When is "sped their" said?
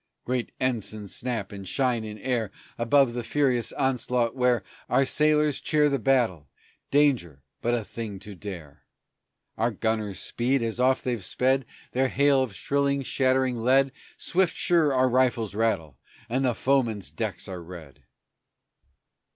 11.23-12.07